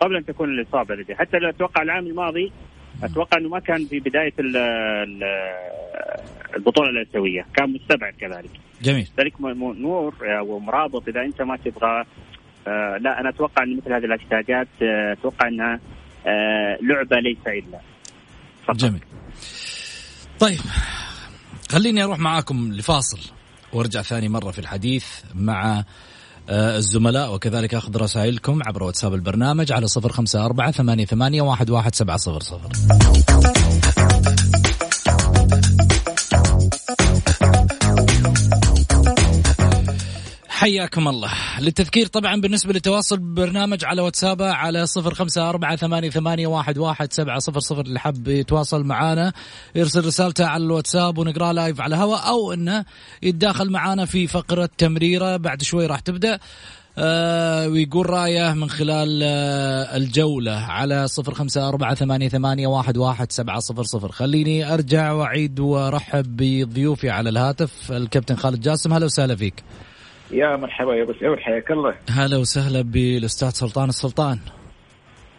[0.00, 2.52] قبل أن تكون الإصابة حتى لو أتوقع العام الماضي
[3.02, 4.32] أتوقع إنه ما كان في بداية
[6.56, 7.46] البطولة الأسيوية.
[7.56, 8.50] كان مستبعد كذلك.
[8.82, 9.08] جميل.
[9.18, 11.08] ذلك نور ومرابط.
[11.08, 12.04] إذا أنت ما تبغى
[12.68, 15.80] آه لا أنا أتوقع إن مثل هذه الهاشتاجات آه أتوقع إنها
[16.26, 17.80] آه لعبة ليس إلا.
[18.64, 18.76] فقط.
[18.76, 19.00] جميل.
[20.40, 20.60] طيب
[21.70, 23.18] خليني أروح معاكم لفاصل
[23.72, 25.84] وأرجع ثاني مرة في الحديث مع آه،
[26.48, 31.94] الزملاء وكذلك أخذ رسائلكم عبر واتساب البرنامج على صفر خمسة أربعة ثمانية, ثمانية واحد, واحد
[31.94, 32.68] سبعة صفر صفر.
[40.66, 41.30] حياكم الله.
[41.60, 47.12] للتذكير طبعا بالنسبة للتواصل بالبرنامج على واتسابه على صفر خمسة أربعة ثمانية, ثمانية واحد, واحد
[47.12, 49.32] سبعة صفر صفر اللي حب يتواصل معانا
[49.74, 52.84] يرسل رسالته على الواتساب ونقرأ لايف على الهواء أو أنه
[53.22, 55.36] يتداخل معانا في فقرة تمريرة.
[55.36, 56.38] بعد شوي راح تبدأ.
[56.98, 63.32] آه ويقول رأيه من خلال آه الجولة على صفر خمسة أربعة ثمانية, ثمانية واحد, واحد
[63.32, 64.12] سبعة صفر صفر.
[64.12, 67.92] خليني أرجع وأعيد وأرحب بضيوفي على الهاتف.
[67.92, 69.64] الكابتن خالد جاسم هلا وسهلا فيك.
[70.30, 71.94] يا مرحبا يا أبو سعود حياك الله.
[72.10, 74.38] هلا وسهلا بالأستاذ سلطان السلطان.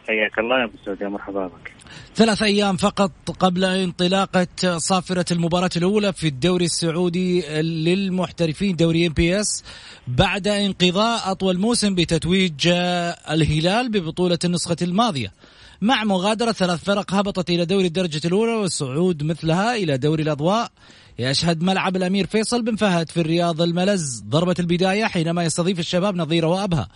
[0.08, 1.74] حياك الله يا أبو سعود يا مرحبا بك.
[2.16, 9.64] ثلاث أيام فقط قبل انطلاقة صافرة المباراة الأولى في الدوري السعودي للمحترفين دوري MBS
[10.08, 12.68] بعد انقضاء أطول موسم بتتويج
[13.32, 15.32] الهلال ببطولة النسخة الماضية.
[15.82, 20.72] مع مغادرة ثلاث فرق هبطت إلى دوري الدرجة الأولى والصعود مثلها إلى دوري الأضواء.
[21.20, 24.22] يشهد ملعب الأمير فيصل بن فهد في الرياض الملز.
[24.22, 26.88] ضربة البداية حينما يستضيف الشباب نظيرة وأبها.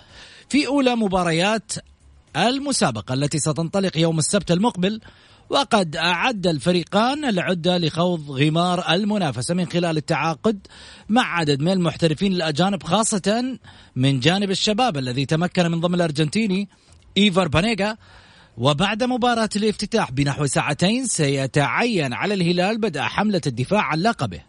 [0.50, 1.72] في أولى مباريات
[2.38, 5.02] المسابقة التي ستنطلق يوم السبت المقبل
[5.50, 10.68] وقد أعد الفريقان العدة لخوض غمار المنافسة من خلال التعاقد
[11.10, 13.58] مع عدد من المحترفين الأجانب خاصة
[13.96, 16.70] من جانب الشباب الذي تمكن من ضم الأرجنتيني
[17.18, 17.98] إيفر بانيغا.
[18.58, 24.42] وبعد مباراة الافتتاح بنحو ساعتين سيتعين على الهلال بدء حملة الدفاع عن لقبه.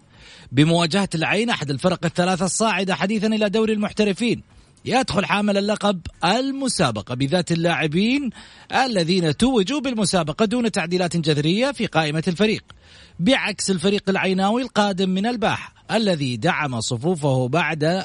[0.52, 4.42] بمواجهة العين أحد الفرق الثلاثة الصاعدة حديثا إلى دوري المحترفين.
[4.84, 8.30] يدخل حامل اللقب المسابقة بذات اللاعبين
[8.74, 12.64] الذين توجوا بالمسابقة دون تعديلات جذرية في قائمة الفريق.
[13.18, 18.04] بعكس الفريق العيناوي القادم من الباحة الذي دعم صفوفه بعد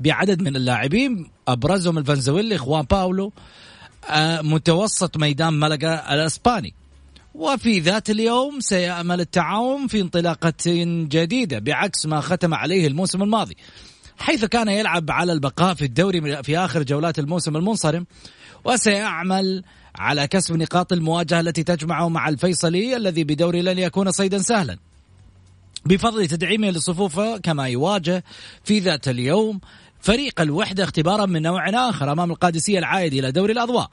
[0.00, 3.32] بعدد من اللاعبين أبرزهم الفنزويلي خوان باولو
[4.42, 6.74] متوسط ميدان ملقا الأسباني.
[7.34, 10.52] وفي ذات اليوم سيأمل التعاون في انطلاقة
[11.08, 13.56] جديدة بعكس ما ختم عليه الموسم الماضي
[14.18, 18.06] حيث كان يلعب على البقاء في الدوري في آخر جولات الموسم المنصرم.
[18.64, 19.64] وسيعمل
[19.96, 24.78] على كسب نقاط المواجهة التي تجمعه مع الفيصلي الذي بدوري لن يكون صيدا سهلا.
[25.86, 28.24] بفضل تدعيمه لصفوفه كما يواجه
[28.64, 29.60] في ذات اليوم
[30.04, 33.90] فريق الوحدة اختبارا من نوع آخر أمام القادسية العائد إلى دوري الأضواء.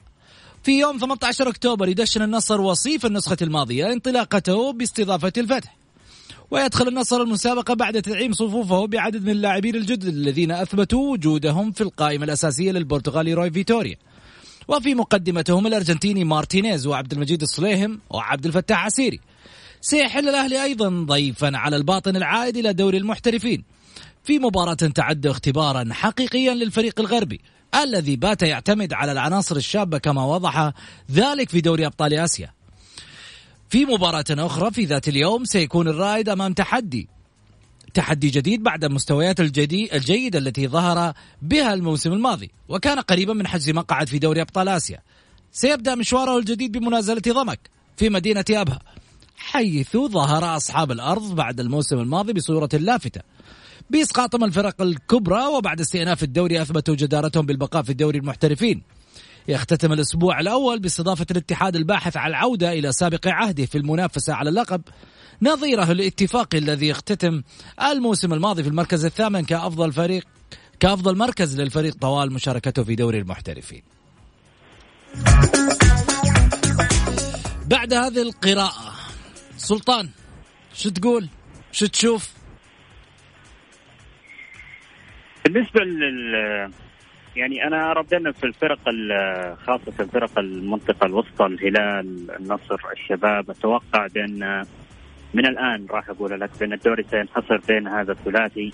[0.62, 5.76] في يوم 18 أكتوبر يدشن النصر وصيف النسخة الماضية انطلاقته باستضافة الفتح.
[6.50, 12.24] ويدخل النصر المسابقة بعد تدعيم صفوفه بعدد من اللاعبين الجدد الذين أثبتوا وجودهم في القائمة
[12.24, 13.96] الأساسية للبرتغالي روي فيتوريا.
[14.68, 19.20] وفي مقدمتهم الأرجنتيني مارتينيز وعبد المجيد الصليهم وعبد الفتاح عسيري.
[19.80, 23.81] سيحل الأهلي أيضا ضيفا على الباطن العائد إلى دوري المحترفين.
[24.24, 27.40] في مباراة تعد اختبارا حقيقيا للفريق الغربي
[27.74, 30.72] الذي بات يعتمد على العناصر الشابة كما وضح
[31.10, 32.52] ذلك في دوري أبطال آسيا.
[33.70, 37.08] في مباراة أخرى في ذات اليوم سيكون الرائد أمام تحدي.
[37.94, 43.70] تحدي جديد بعد المستويات الجديد الجيدة التي ظهر بها الموسم الماضي وكان قريبا من حجز
[43.70, 44.98] مقعد في دوري أبطال آسيا.
[45.52, 47.60] سيبدأ مشواره الجديد بمنازلة ضمك
[47.96, 48.78] في مدينة أبها
[49.36, 53.20] حيث ظهر أصحاب الأرض بعد الموسم الماضي بصورة لافتة.
[53.90, 58.82] بإسقاطهم الفرق الكبرى وبعد استئناف الدوري أثبتوا جدارتهم بالبقاء في الدوري المحترفين.
[59.48, 64.82] يختتم الأسبوع الأول باستضافة الاتحاد الباحث على العودة إلى سابق عهده في المنافسة على اللقب.
[65.42, 67.42] نظيره الاتفاقي الذي يختتم
[67.82, 70.24] الموسم الماضي في المركز الثامن كأفضل فريق
[70.80, 73.82] كأفضل مركز للفريق طوال مشاركته في دوري المحترفين.
[77.66, 78.92] بعد هذه القراءة
[79.56, 80.08] سلطان
[80.74, 81.28] شو تقول؟
[81.72, 82.41] شو تشوف؟
[85.44, 86.34] بالنسبة لل
[87.36, 88.78] يعني أنا بأن في الفرق
[89.66, 94.64] خاصة فرق المنطقة الوسطى الهلال النصر الشباب أتوقع بأن
[95.34, 98.72] من الآن راح أقول لك بأن الدوري سينحصر بين هذا الثلاثي.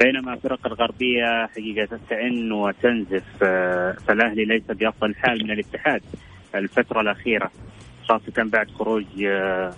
[0.00, 3.36] بينما الفرق الغربية حقيقة تئن وتنزف
[4.06, 6.02] فالأهلي ليس بأفضل حال من الاتحاد
[6.54, 7.50] الفترة الأخيرة
[8.08, 9.72] خاصة بعد خروج آه،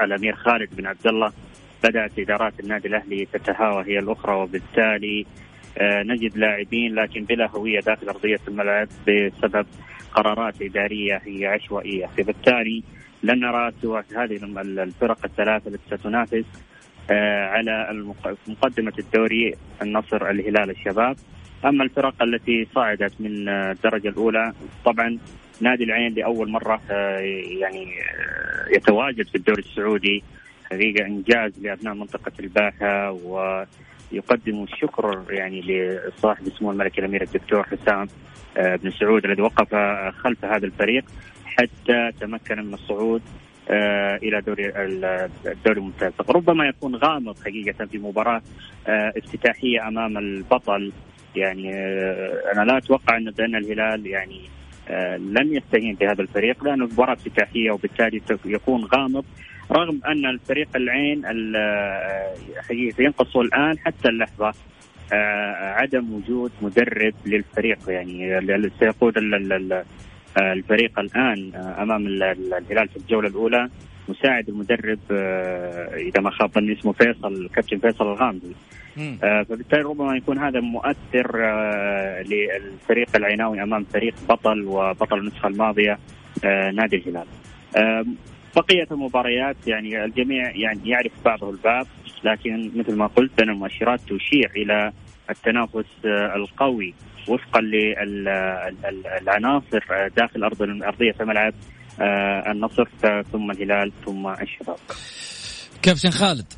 [0.00, 1.32] الأمير خالد بن عبد الله.
[1.84, 5.26] بدأت إدارات النادي الأهلي تتهاوى هي الأخرى وبالتالي
[5.78, 9.66] آه، نجد لاعبين لكن بلا هوية داخل أرضية الملعب بسبب
[10.12, 12.06] قرارات إدارية هي عشوائية.
[12.06, 12.82] فبالتالي
[13.22, 14.36] لن نرى سوى هذه
[14.82, 16.44] الفرق الثلاثة التي ستنافس
[17.10, 18.04] آه، على
[18.48, 21.16] مقدمة الدوري النصر الهلال الشباب.
[21.64, 24.52] أما الفرق التي صعدت من الدرجة الأولى
[24.84, 25.18] طبعا
[25.60, 27.18] نادي العين لأول مرة آه،
[27.60, 27.86] يعني
[28.76, 30.22] يتواجد في الدوري السعودي
[30.70, 38.08] حقيقه إنجاز لأبناء منطقة الباحة ويقدم الشكر يعني لصاحب السمو الملكي الأمير الدكتور حسام
[38.56, 39.74] آه، بن سعود الذي وقف
[40.16, 41.04] خلف هذا الفريق
[41.44, 43.22] حتى تمكن من الصعود
[43.70, 44.72] آه، إلى دوري
[45.46, 46.12] الدوري الممتاز.
[46.28, 48.42] ربما يكون غامض حقيقة في مباراة
[48.86, 50.92] آه، افتتاحية أمام البطل.
[51.36, 51.74] يعني
[52.52, 54.40] أنا لا أتوقع أن بأن الهلال يعني
[55.18, 59.24] لن يستهين بهذا الفريق لأنه مباراة افتتاحية وبالتالي يكون غامض.
[59.72, 61.22] رغم أن الفريق العين
[62.68, 64.52] حقيقه ينقص الآن حتى اللحظة
[65.12, 67.78] آه، عدم وجود مدرب للفريق.
[67.88, 68.40] يعني
[68.80, 69.14] سيقود
[70.38, 73.68] الفريق الآن آه، أمام الهلال في الجولة الأولى.
[74.08, 78.56] مساعد المدرب آه، إذا ما خاب ظني اسمه فيصل الكابتن فيصل الغامدي.
[79.22, 81.36] فبالتالي ربما يكون هذا مؤثر
[82.22, 85.98] للفريق العيناوي أمام فريق بطل وبطل النسخة الماضية
[86.44, 87.26] نادي الهلال.
[88.56, 91.86] بقية المباريات يعني الجميع يعني يعرف بعضه الباب
[92.24, 94.92] لكن مثل ما قلت ان المؤشرات تشير إلى
[95.30, 95.86] التنافس
[96.36, 96.94] القوي
[97.28, 97.60] وفقا
[99.20, 99.84] للعناصر
[100.16, 101.54] داخل ارض أرضية الملعب
[102.00, 102.84] آه، النصر
[103.32, 104.76] ثم الهلال ثم الشباب.
[105.82, 106.52] كابتن خالد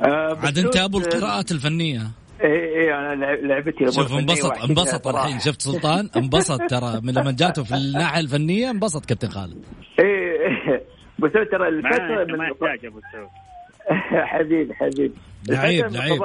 [0.00, 2.00] آه عاد أنت أبو القراءات الفنية.
[2.44, 7.00] اي اي أنا لعبتي شوف انبسط انبسط الحين شفت سلطان؟ انبسط ترى.
[7.04, 9.64] من لما جاته في الناحية الفنية انبسط كابتن خالد.
[10.68, 10.80] اي
[11.18, 13.28] بس ترى الفترة من ما يحتاج أبو سعود.
[14.10, 15.14] حبيبي حبيبي
[15.48, 16.22] لعيب لعيب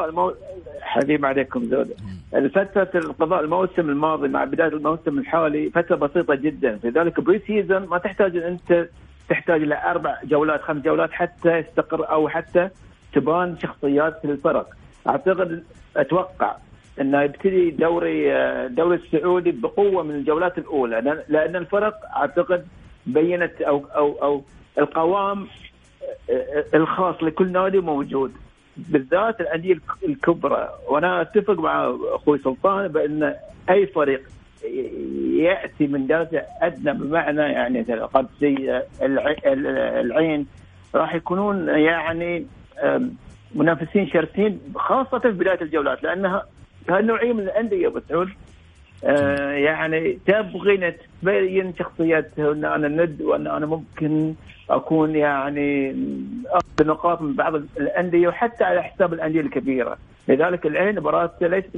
[0.81, 1.93] حبيب عليكم زود.
[2.35, 6.79] الفترة القضاء الموسم الماضي مع بداية الموسم الحالي فترة بسيطة جدا.
[6.83, 8.87] لذلك pre-season ما تحتاج إن أنت
[9.29, 12.69] تحتاج إلى أربع جولات خمس جولات حتى يستقر أو حتى
[13.13, 14.67] تبان شخصيات الفرق.
[15.07, 15.63] أعتقد
[15.97, 16.55] أتوقع
[17.01, 21.23] انه يبتدي دوري الدوري السعودي بقوة من الجولات الأولى.
[21.29, 22.65] لأن الفرق أعتقد
[23.05, 24.43] بينت أو أو أو
[24.77, 25.47] القوام
[26.73, 28.31] الخاص لكل نادي موجود.
[28.77, 30.69] بالذات الأندية الكبرى.
[30.89, 33.35] وأنا أتفق مع أخوي سلطان بأن
[33.69, 34.21] أي فريق
[35.37, 40.47] يأتي من درجة أدنى بمعنى يعني القدسيه العين
[40.95, 42.45] راح يكونون يعني
[43.55, 46.43] منافسين شرسين خاصة في بداية الجولات لأنها
[46.89, 48.29] هالنوعيه من الأندية ابو سعود
[49.03, 54.33] آه، يعني تبغي تبين شخصيته أن أنا ند وأن أنا ممكن
[54.69, 55.95] أكون يعني
[56.47, 61.69] أخذ نقاط من بعض الأندية وحتى على حساب الأندية الكبيرة، لذلك العين مباراة ليست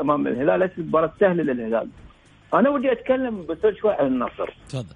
[0.00, 1.88] أمام الهلال ليست مباراة سهلة للهلال.
[2.54, 4.54] أنا ودي أتكلم بس شوي عن النصر.
[4.68, 4.94] تفضل.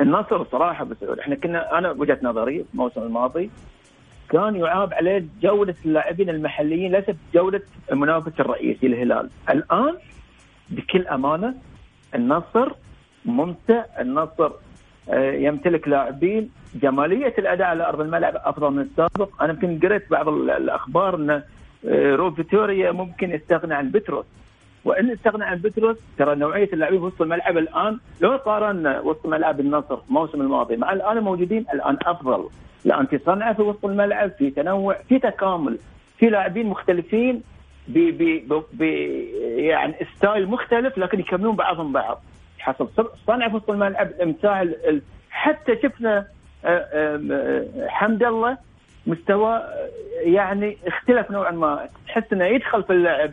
[0.00, 3.50] النصر صراحة بس إحنا كنا أنا وجهة نظري الموسم الماضي
[4.30, 9.94] كان يعاب عليه جوده اللاعبين المحليين ليست جوده المنافس الرئيسي الهلال، الآن
[10.72, 11.54] بكل أمانة
[12.14, 12.72] النصر
[13.24, 14.50] ممتع، النصر
[15.10, 16.50] آه، يمتلك لاعبين.
[16.74, 22.14] جمالية الأداء على أرض الملعب أفضل من السابق، أنا يمكن قريت بعض الأخبار إن آه،
[22.14, 24.24] رو فيتوريا ممكن يستغنى عن بتروس.
[24.84, 29.60] وإن استغنى عن بتروس ترى نوعية اللاعبين في وسط الملعب الآن لو قارنا وسط ملعب
[29.60, 32.48] النصر الموسم الماضي مع الآن موجودين الآن أفضل.
[32.84, 35.78] لأن في صنعة في وسط الملعب في تنوع في تكامل
[36.18, 37.42] في لاعبين مختلفين.
[37.88, 38.82] ب
[39.56, 42.22] يعني ستايل مختلف لكن يكملون بعضهم بعض.
[42.58, 42.88] حسب
[43.26, 44.66] صنع في وسط الملعب امتاع
[45.30, 46.26] حتى شفنا
[46.64, 48.58] آه، آه، حمد الله
[49.06, 49.62] مستوى
[50.24, 51.88] يعني اختلف نوعا ما.
[52.06, 53.30] تحس إنه يدخل في اللعب.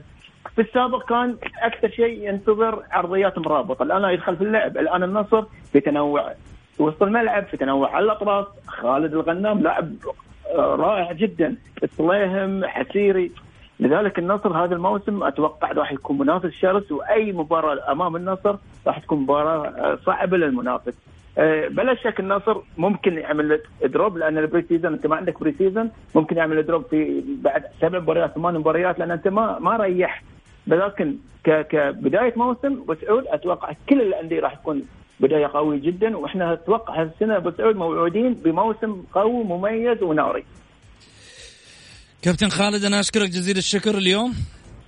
[0.56, 3.84] في السابق كان أكثر شيء ينتظر عرضيات مرابطة.
[3.84, 4.78] الآن يدخل في اللعب.
[4.78, 6.34] الآن النصر في تنوع
[6.80, 8.48] وسط الملعب في تنوع على الأطراف.
[8.68, 9.94] خالد الغنام لاعب
[10.56, 11.56] آه، رائع جدا.
[11.84, 13.32] الصليهم حسيري.
[13.80, 18.56] لذلك النصر هذا الموسم أتوقع راح يكون منافس شرس وأي مباراة أمام النصر
[18.88, 20.98] راح تكون مباراة صعبة للمنافس.
[21.38, 26.38] آه، بلا شك النصر ممكن يعمل drop لأن ال pre-season أنت ما عندك pre-season ممكن
[26.38, 30.24] يعمل drop في بعد سبع مباريات ثمان مباريات لأن أنت ما ما ريحت
[30.68, 34.84] لكن كبداية موسم بسعود أتوقع كل الأندية راح تكون
[35.20, 40.44] بداية قوية جدا وإحنا أتوقع هالسنة بسعود موعودين بموسم قوي مميز وناري.
[42.22, 44.34] كابتن خالد أنا أشكرك جزيل الشكر اليوم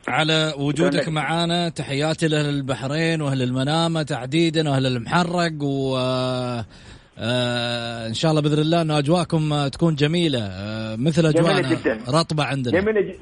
[0.07, 5.97] على وجودك معنا تحياتي لأهل البحرين وأهل المنامة تحديدا وأهل المحرق و
[7.17, 10.39] آه إن شاء الله بإذن الله إنه أجواءكم تكون جميلة.
[10.39, 11.77] آه مثل أجواءنا
[12.09, 12.81] رطبة عندنا.
[12.81, 13.15] جميلة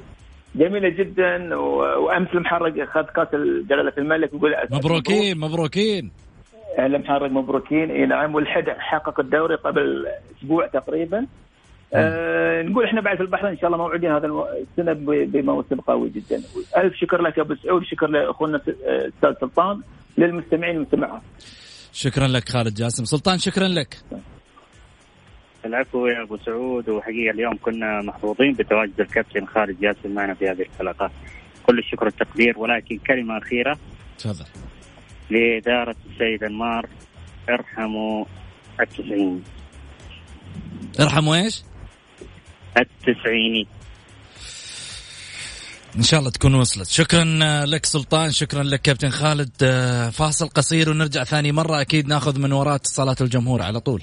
[0.54, 1.54] جميلة جدا.
[1.56, 3.28] وأمس المحرق اخذ كأس
[3.70, 6.10] جلالة الملك يقول مبروكين مبروكين.
[6.78, 7.90] المحرق مبروكين.
[7.90, 10.06] اي نعم والحد حقق الدوري قبل
[10.38, 11.26] أسبوع تقريبا.
[11.94, 14.92] آه نقول إحنا بعد في البحرين إن شاء الله موعودين هذا السنة
[15.24, 16.42] بموسم قوي جدا.
[16.76, 19.80] ألف شكر لك يا أبو سعود شكر لأخونا أستاذ سلطان
[20.18, 21.22] للمستمعين والمستمعات
[21.92, 23.04] شكرا لك خالد جاسم.
[23.04, 23.96] سلطان شكرا لك.
[25.64, 30.62] العفو يا أبو سعود وحقيقة اليوم كنا محظوظين بتواجد الكابتن خالد جاسم معنا في هذه
[30.62, 31.10] الحلقة.
[31.66, 33.78] كل الشكر والتقدير ولكن كلمة أخيرة.
[34.18, 34.46] تفضل.
[35.30, 36.86] لإدارة السيد أنمار
[37.48, 38.24] ارحموا
[38.80, 39.40] التسعيني
[41.00, 41.62] ارحموا إيش؟
[42.76, 43.66] التسعيني.
[45.96, 46.88] إن شاء الله تكون وصلت.
[46.88, 47.24] شكرا
[47.66, 49.50] لك سلطان شكرا لك كابتن خالد.
[50.12, 51.80] فاصل قصير ونرجع ثاني مرة.
[51.80, 54.02] أكيد ناخذ من وراء اتصالات الجمهور على طول.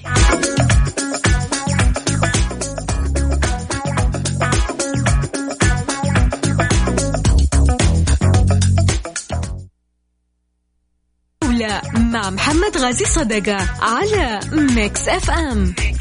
[11.94, 15.97] مع محمد غازي صدقة على Mix FM, Mix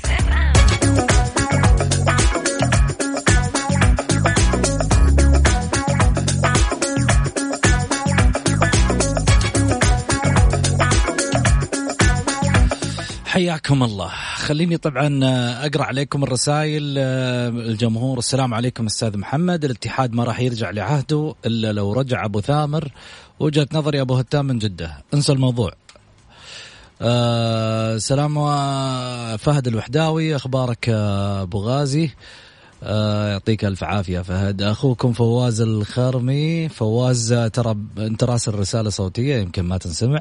[13.48, 14.12] حياكم الله.
[14.36, 15.20] خليني طبعا
[15.66, 18.18] أقرأ عليكم الرسائل الجمهور.
[18.18, 19.66] السلام عليكم أستاذ محمد.
[19.66, 22.92] الاتحاد ما راح يرجع لعهده إلا لو رجع أبو ثامر.
[23.40, 25.04] وجهة نظري أبو هتام من جدة.
[25.14, 25.74] انسى الموضوع.
[27.02, 28.36] آه سلام
[29.38, 30.36] فهد الوحداوي.
[30.36, 32.10] أخبارك أبو غازي.
[32.84, 34.62] آه يعطيك ألف عافية فهد.
[34.62, 36.70] أخوكم فواز الخرمي.
[36.70, 40.20] فواز ترى أنت راسل رساله صوتية يمكن ما تنسمع.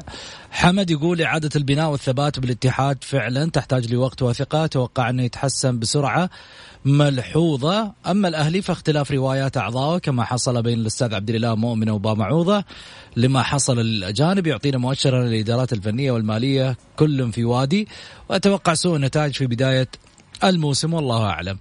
[0.50, 4.64] حمد يقول إعادة البناء والثبات بالاتحاد فعلا تحتاج لوقت وثقة.
[4.64, 6.30] أتوقع أنه يتحسن بسرعة
[6.84, 7.92] ملحوظة.
[8.06, 12.64] أما الأهلي فاختلاف روايات اعضائه كما حصل بين الأستاذ عبد الاله مؤمن وبامعوضه
[13.16, 17.88] لما حصل للاجانب يعطينا مؤشرا للإدارات الفنية والمالية كل في وادي.
[18.28, 19.88] وأتوقع سوء النتائج في بداية
[20.44, 21.58] الموسم والله أعلم.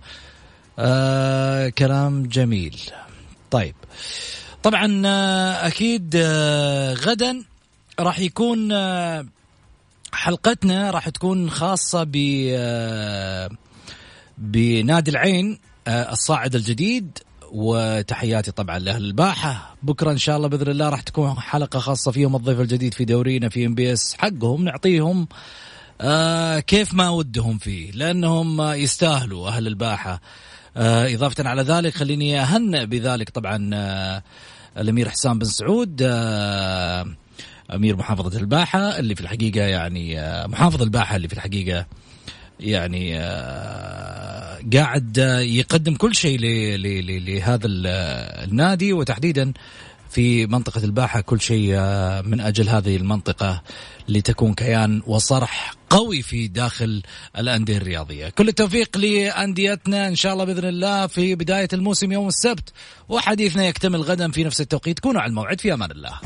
[0.79, 2.81] آه كلام جميل.
[3.51, 3.75] طيب.
[4.63, 7.43] طبعا آه أكيد آه غدا
[7.99, 9.25] راح يكون آه
[10.13, 12.11] حلقتنا راح تكون خاصة ب
[14.37, 17.17] بنادي العين الصاعد الجديد.
[17.51, 19.75] وتحياتي طبعا لأهل الباحة.
[19.83, 23.49] بكرة إن شاء الله بإذن الله راح تكون حلقة خاصة فيهم الضيف الجديد في دورينا
[23.49, 24.15] في إم بي إس.
[24.17, 25.27] حقهم نعطيهم
[26.67, 30.21] كيف ما ودهم فيه لأنهم يستاهلوا أهل الباحة.
[30.77, 34.23] إضافة على ذلك خليني أهنئ بذلك طبعا آه
[34.77, 37.05] الأمير حسام بن سعود آه
[37.73, 41.85] أمير محافظة الباحة اللي في الحقيقة يعني آه محافظ الباحة اللي في الحقيقة
[42.59, 49.53] يعني آه قاعد يقدم كل شيء لهذا النادي وتحديدا
[50.15, 51.71] في منطقة الباحة كل شيء
[52.23, 53.61] من أجل هذه المنطقة
[54.09, 57.01] لتكون كيان وصرح قوي في داخل
[57.37, 58.29] الأندية الرياضية.
[58.29, 62.73] كل التوفيق لأنديتنا إن شاء الله بإذن الله في بداية الموسم يوم السبت
[63.09, 64.99] وحديثنا يكتمل غدا في نفس التوقيت.
[64.99, 66.19] كونوا على الموعد في أمان الله.